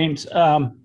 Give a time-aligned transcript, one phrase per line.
[0.00, 0.82] James, um,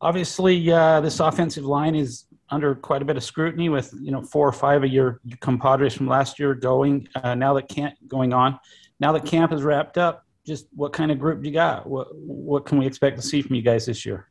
[0.00, 4.22] obviously uh, this offensive line is under quite a bit of scrutiny with you know
[4.22, 7.08] four or five of your compadres from last year going.
[7.14, 8.58] Uh, now that camp going on,
[8.98, 11.88] now that camp is wrapped up, just what kind of group do you got?
[11.88, 14.28] What what can we expect to see from you guys this year?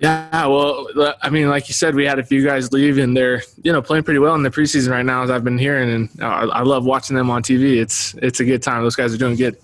[0.00, 0.86] Yeah, well,
[1.22, 3.82] I mean, like you said, we had a few guys leave, and they're you know
[3.82, 6.62] playing pretty well in the preseason right now, as I've been hearing, and I, I
[6.62, 7.80] love watching them on TV.
[7.80, 8.82] It's it's a good time.
[8.82, 9.56] Those guys are doing good.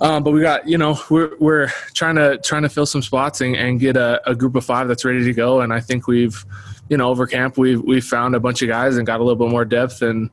[0.00, 3.40] Um, but we got you know we're we're trying to trying to fill some spots
[3.40, 6.06] and, and get a, a group of five that's ready to go, and I think
[6.06, 6.44] we've
[6.88, 9.36] you know over camp we've we've found a bunch of guys and got a little
[9.44, 10.30] bit more depth and.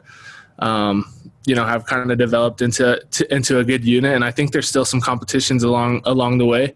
[0.60, 1.12] Um,
[1.46, 4.54] you know, have kind of developed into to, into a good unit, and I think
[4.54, 6.74] there's still some competitions along along the way.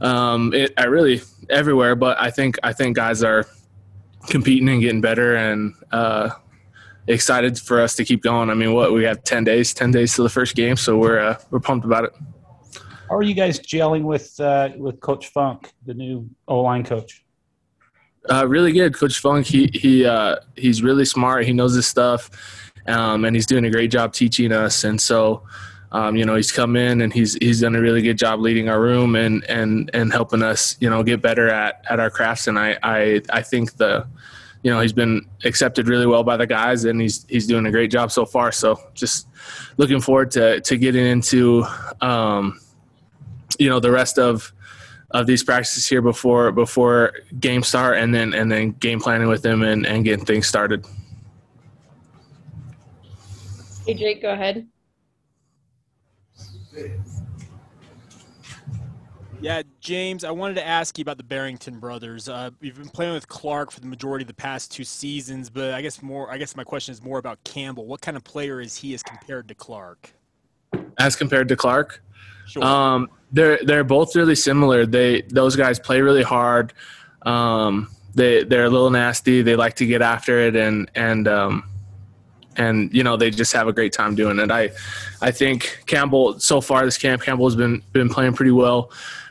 [0.00, 3.46] Um, it, I really everywhere, but I think I think guys are
[4.28, 6.30] competing and getting better and uh,
[7.10, 8.50] excited for us to keep going.
[8.50, 11.18] I mean, what we have ten days, ten days to the first game, so we're
[11.18, 12.12] uh, we're pumped about it.
[13.08, 17.24] How are you guys gelling with uh, with Coach Funk, the new O line coach?
[18.28, 19.46] Uh, really good, Coach Funk.
[19.46, 21.44] He he uh, he's really smart.
[21.44, 22.30] He knows his stuff,
[22.86, 24.84] um, and he's doing a great job teaching us.
[24.84, 25.42] And so,
[25.90, 28.68] um, you know, he's come in and he's he's done a really good job leading
[28.68, 32.46] our room and and and helping us, you know, get better at at our crafts.
[32.46, 34.06] And I I I think the
[34.62, 37.70] you know he's been accepted really well by the guys and he's he's doing a
[37.70, 38.52] great job so far.
[38.52, 39.26] So just
[39.76, 41.64] looking forward to to getting into
[42.00, 42.60] um,
[43.58, 44.52] you know the rest of
[45.12, 49.42] of these practices here before before game start and then and then game planning with
[49.42, 50.84] them and, and getting things started.
[53.86, 54.68] Hey jake go ahead
[59.42, 62.28] Yeah, James, I wanted to ask you about the Barrington brothers.
[62.28, 65.72] Uh, you've been playing with Clark for the majority of the past two seasons, but
[65.72, 66.30] I guess more.
[66.30, 67.86] I guess my question is more about Campbell.
[67.86, 70.12] What kind of player is he as compared to Clark?
[70.98, 72.02] As compared to Clark,
[72.46, 72.62] sure.
[72.62, 74.84] Um, they're they're both really similar.
[74.84, 76.74] They those guys play really hard.
[77.22, 79.40] Um, they they're a little nasty.
[79.40, 81.64] They like to get after it, and and um,
[82.56, 84.50] and you know they just have a great time doing it.
[84.50, 84.70] I
[85.22, 88.90] I think Campbell so far this camp Campbell has been been playing pretty well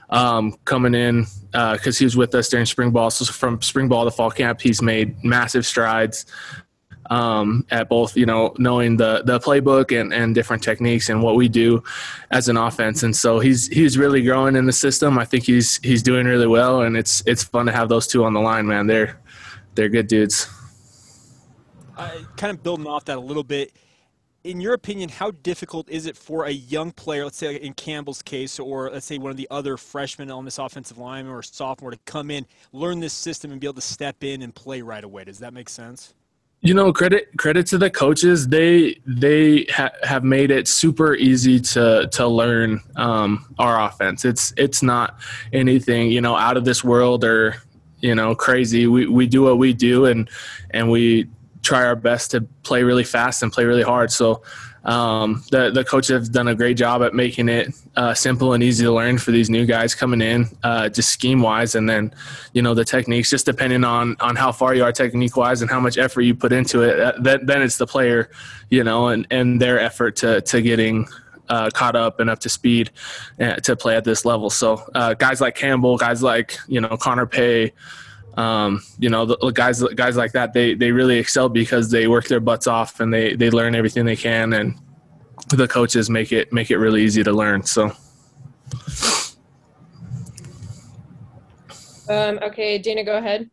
[0.09, 3.12] um, coming in because uh, he was with us during spring ball.
[3.12, 6.25] So from spring ball to fall camp, he's made massive strides
[7.09, 11.36] um, at both, you know, knowing the the playbook and, and different techniques and what
[11.36, 11.84] we do
[12.31, 13.03] as an offense.
[13.03, 15.18] And so he's he's really growing in the system.
[15.18, 18.24] I think he's he's doing really well, and it's it's fun to have those two
[18.24, 18.88] on the line, man.
[18.88, 19.20] They're
[19.76, 20.47] they're good dudes.
[21.97, 23.74] Uh, kind of building off that a little bit
[24.44, 28.22] in your opinion, how difficult is it for a young player, let's say in Campbell's
[28.22, 31.91] case, or let's say one of the other freshmen on this offensive line or sophomore,
[31.91, 35.03] to come in, learn this system, and be able to step in and play right
[35.03, 35.25] away?
[35.25, 36.13] Does that make sense?
[36.61, 38.47] You know, credit credit to the coaches.
[38.47, 44.25] They they ha- have made it super easy to to learn um, our offense.
[44.25, 45.19] It's it's not
[45.53, 47.55] anything you know out of this world or
[48.01, 48.88] you know crazy.
[48.88, 50.29] We we do what we do and
[50.72, 51.29] and we
[51.62, 54.12] try our best to play really fast and play really hard.
[54.12, 54.42] So
[54.86, 58.64] um, the the coaches have done a great job at making it uh, simple and
[58.64, 62.14] easy to learn for these new guys coming in, uh, just scheme wise, and then
[62.53, 63.30] you know the techniques.
[63.30, 66.34] Just depending on on how far you are technique wise and how much effort you
[66.34, 68.30] put into it, that, then it's the player,
[68.70, 71.08] you know, and and their effort to to getting.
[71.52, 72.91] Uh, caught up and up to speed
[73.40, 74.52] uh, to play at this level.
[74.52, 77.74] So uh, guys like Campbell, guys like you know Connor Pay,
[78.39, 82.07] um, you know, the, the guys guys like that they they really excel because they
[82.07, 84.79] work their butts off and they they learn everything they can, and
[85.50, 87.63] the coaches make it make it really easy to learn.
[87.63, 87.91] So.
[92.07, 93.49] Um, okay, Dana, go ahead.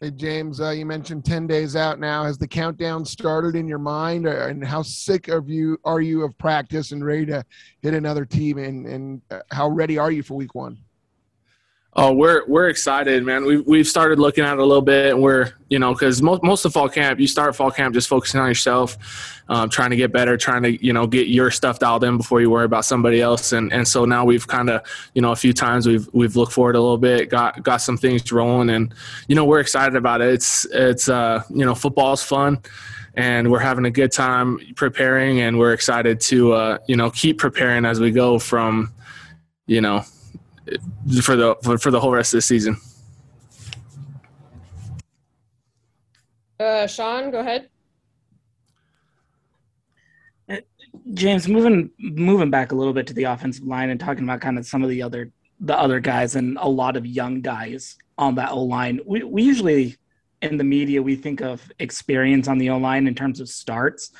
[0.00, 2.24] Hey James, uh, you mentioned ten days out now.
[2.24, 6.24] Has the countdown started in your mind, or, and how sick of you are you
[6.24, 7.44] of practice and ready to
[7.82, 8.56] hit another team?
[8.56, 10.78] And and uh, how ready are you for week one?
[11.96, 13.44] Oh, we're we're excited, man.
[13.44, 16.42] We've we've started looking at it a little bit, and we're you know because most
[16.42, 18.96] most of fall camp, you start fall camp just focusing on yourself,
[19.48, 22.40] um, trying to get better, trying to you know get your stuff dialed in before
[22.40, 24.82] you worry about somebody else, and and so now we've kind of
[25.14, 27.96] you know a few times we've we've looked forward a little bit, got got some
[27.96, 28.92] things rolling, and
[29.28, 30.34] you know we're excited about it.
[30.34, 32.58] It's it's uh you know football's fun
[33.16, 37.38] and we're having a good time preparing and we're excited to uh, you know keep
[37.38, 38.92] preparing as we go from
[39.68, 40.04] you know
[41.22, 42.76] for the for, for the whole rest of the season.
[46.58, 47.68] Uh, Sean, go ahead.
[50.48, 50.56] Uh,
[51.12, 54.58] James, moving moving back a little bit to the offensive line and talking about kind
[54.58, 55.30] of some of the other
[55.60, 59.00] the other guys and a lot of young guys on that O line.
[59.06, 59.96] We we usually
[60.42, 64.10] in the media we think of experience on the O line in terms of starts.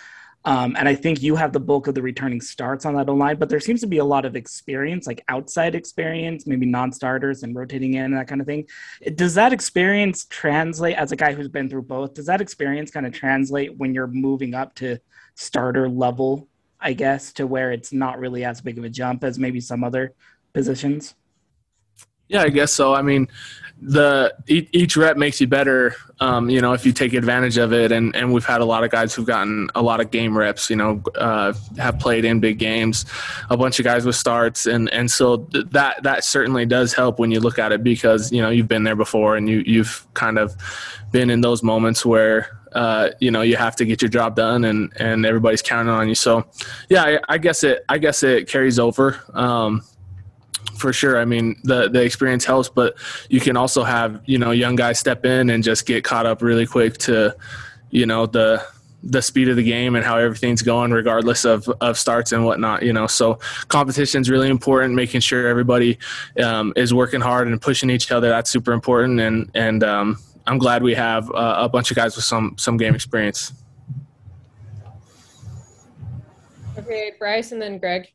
[0.46, 3.37] Um, and I think you have the bulk of the returning starts on that line,
[3.37, 7.43] but there seems to be a lot of experience, like outside experience, maybe non starters
[7.43, 8.67] and rotating in and that kind of thing.
[9.14, 12.12] Does that experience translate as a guy who's been through both?
[12.12, 14.99] Does that experience kind of translate when you're moving up to
[15.35, 16.47] starter level,
[16.79, 19.82] I guess, to where it's not really as big of a jump as maybe some
[19.82, 20.12] other
[20.52, 21.14] positions?
[22.29, 22.94] Yeah, I guess so.
[22.94, 23.29] I mean,
[23.81, 25.94] the each rep makes you better.
[26.21, 28.85] Um, you know, if you take advantage of it, and and we've had a lot
[28.85, 30.71] of guys who've gotten a lot of game reps.
[30.71, 33.05] You know, uh, have played in big games,
[33.50, 37.31] a bunch of guys with starts, and and so that that certainly does help when
[37.31, 40.38] you look at it because you know you've been there before and you you've kind
[40.38, 40.56] of
[41.11, 44.65] been in those moments where uh, you know you have to get your job done
[44.65, 46.44] and and everybody's counting on you so
[46.88, 49.82] yeah I, I guess it i guess it carries over um,
[50.76, 51.19] for sure.
[51.19, 52.96] I mean, the the experience helps, but
[53.28, 56.43] you can also have you know young guys step in and just get caught up
[56.43, 57.37] really quick to
[57.90, 58.64] you know the
[59.05, 62.82] the speed of the game and how everything's going regardless of, of starts and whatnot
[62.82, 63.06] you know.
[63.06, 63.38] So
[63.69, 65.99] competition is really important making sure everybody
[66.43, 68.28] um, is working hard and pushing each other.
[68.28, 72.16] That's super important and and um, i'm glad we have uh, a bunch of guys
[72.16, 73.52] with some some game experience.
[76.78, 78.11] Okay bryce and then greg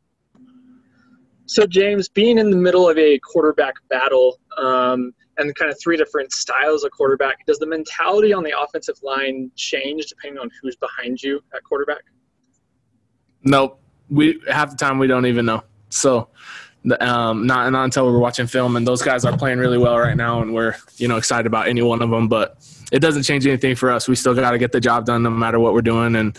[1.50, 5.98] so, James, being in the middle of a quarterback battle um, and kind of three
[5.98, 10.76] different styles of quarterback, does the mentality on the offensive line change depending on who's
[10.76, 12.04] behind you at quarterback?
[13.42, 13.82] Nope.
[14.12, 15.64] We half the time we don't even know.
[15.90, 16.30] So,
[17.00, 20.16] um, not not until we're watching film, and those guys are playing really well right
[20.16, 22.28] now, and we're you know excited about any one of them.
[22.28, 22.58] But
[22.92, 24.08] it doesn't change anything for us.
[24.08, 26.38] We still got to get the job done no matter what we're doing, and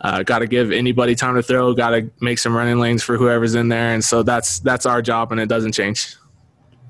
[0.00, 1.74] uh, got to give anybody time to throw.
[1.74, 5.02] Got to make some running lanes for whoever's in there, and so that's that's our
[5.02, 6.16] job, and it doesn't change.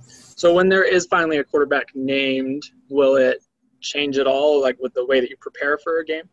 [0.07, 3.43] So when there is finally a quarterback named, will it
[3.81, 6.29] change at all, like with the way that you prepare for a game?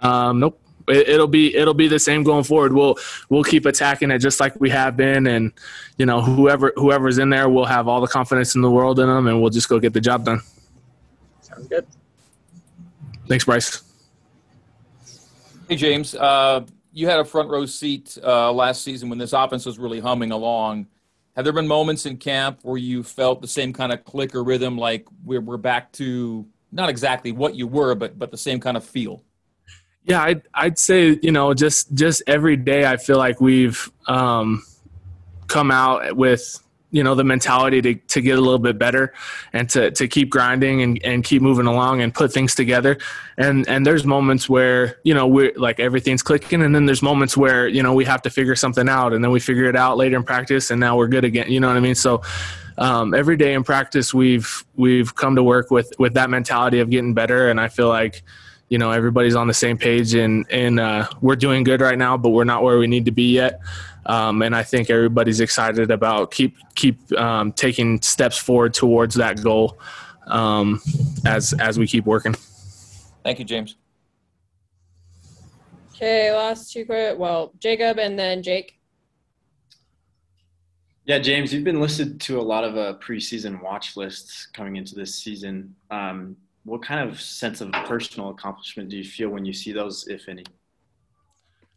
[0.00, 0.60] Um, nope.
[0.88, 2.72] It, will be it'll be the same going forward.
[2.72, 2.96] We'll
[3.28, 5.52] we'll keep attacking it just like we have been, and
[5.98, 9.08] you know whoever whoever's in there, we'll have all the confidence in the world in
[9.08, 10.40] them, and we'll just go get the job done.
[11.40, 11.86] Sounds good.
[13.28, 13.82] Thanks, Bryce.
[15.68, 16.14] Hey, James.
[16.14, 20.00] Uh, you had a front row seat uh, last season when this offense was really
[20.00, 20.86] humming along.
[21.34, 24.42] Have there been moments in camp where you felt the same kind of click or
[24.42, 28.60] rhythm, like we're, we're back to not exactly what you were, but but the same
[28.60, 29.22] kind of feel?
[30.06, 34.64] Yeah, I'd, I'd say you know just just every day I feel like we've um,
[35.48, 36.62] come out with
[36.92, 39.12] you know the mentality to, to get a little bit better
[39.52, 42.96] and to, to keep grinding and, and keep moving along and put things together.
[43.36, 47.36] And and there's moments where you know we're like everything's clicking and then there's moments
[47.36, 49.96] where you know we have to figure something out and then we figure it out
[49.96, 51.94] later in practice and now we're good again you know what i mean?
[51.94, 52.22] So
[52.78, 56.90] um, every day in practice we've we've come to work with with that mentality of
[56.90, 58.22] getting better and i feel like
[58.68, 62.16] you know everybody's on the same page and and uh, we're doing good right now
[62.16, 63.60] but we're not where we need to be yet
[64.06, 69.42] um, and I think everybody's excited about keep keep um, taking steps forward towards that
[69.42, 69.78] goal
[70.28, 70.80] um,
[71.24, 72.34] as as we keep working.
[73.24, 73.76] Thank you, James.
[75.94, 77.18] Okay, last two quick.
[77.18, 78.78] Well, Jacob and then Jake.
[81.04, 84.94] Yeah, James, you've been listed to a lot of uh, preseason watch lists coming into
[84.94, 85.74] this season.
[85.90, 86.36] Um,
[86.66, 90.28] what kind of sense of personal accomplishment do you feel when you see those, if
[90.28, 90.44] any?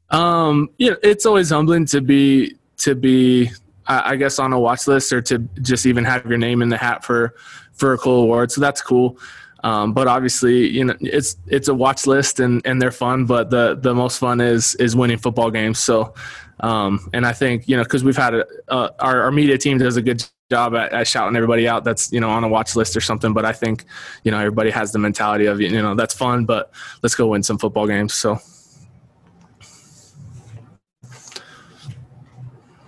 [0.09, 3.51] Um, know, it's always humbling to be to be,
[3.86, 6.77] I guess, on a watch list or to just even have your name in the
[6.77, 7.36] hat for
[7.74, 8.51] for a cool award.
[8.51, 9.19] So that's cool.
[9.63, 13.25] Um, but obviously, you know, it's it's a watch list and, and they're fun.
[13.25, 15.77] But the the most fun is is winning football games.
[15.77, 16.15] So,
[16.62, 19.77] um, and I think you know because we've had a, uh, our our media team
[19.77, 22.75] does a good job at, at, shouting everybody out that's you know on a watch
[22.75, 23.34] list or something.
[23.34, 23.86] But I think
[24.24, 26.72] you know everybody has the mentality of you know that's fun, but
[27.03, 28.13] let's go win some football games.
[28.13, 28.39] So.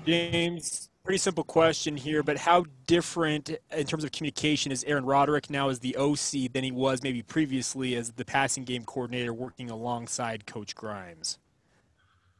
[0.03, 5.51] James, pretty simple question here, but how different in terms of communication is Aaron Roderick
[5.51, 9.69] now as the OC than he was maybe previously as the passing game coordinator working
[9.69, 11.37] alongside Coach Grimes,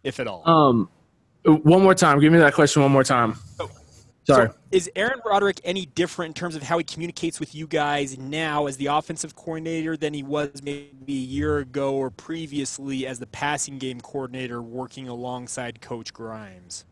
[0.04, 0.48] if at all?
[0.50, 0.90] Um,
[1.46, 2.20] one more time.
[2.20, 3.36] Give me that question one more time.
[3.60, 3.70] Oh.
[4.24, 4.48] Sorry.
[4.50, 8.18] So is Aaron Roderick any different in terms of how he communicates with you guys
[8.18, 13.20] now as the offensive coordinator than he was maybe a year ago or previously as
[13.20, 16.86] the passing game coordinator working alongside Coach Grimes?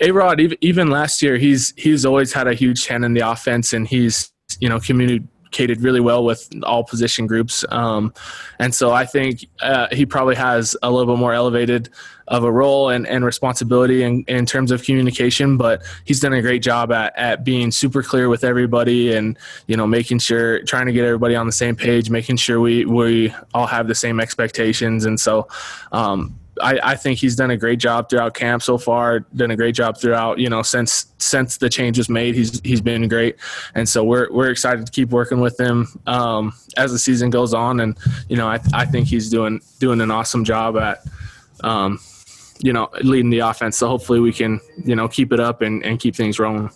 [0.00, 3.72] A Rod, even last year, he's he's always had a huge hand in the offense,
[3.72, 4.78] and he's you know
[5.50, 7.64] communicated really well with all position groups.
[7.70, 8.12] Um,
[8.58, 11.88] and so I think uh, he probably has a little bit more elevated
[12.28, 16.42] of a role and, and responsibility in, in terms of communication, but he's done a
[16.42, 20.86] great job at, at being super clear with everybody and, you know, making sure, trying
[20.86, 24.20] to get everybody on the same page, making sure we, we all have the same
[24.20, 25.06] expectations.
[25.06, 25.48] And so,
[25.92, 29.20] um, I, I, think he's done a great job throughout camp so far.
[29.20, 32.34] Done a great job throughout, you know, since since the change was made.
[32.34, 33.36] He's he's been great,
[33.74, 37.54] and so we're we're excited to keep working with him um, as the season goes
[37.54, 37.80] on.
[37.80, 37.96] And
[38.28, 41.04] you know, I I think he's doing doing an awesome job at,
[41.62, 41.98] um,
[42.60, 43.76] you know, leading the offense.
[43.78, 46.70] So hopefully we can you know keep it up and, and keep things rolling.